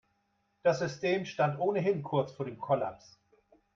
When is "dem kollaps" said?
2.47-3.19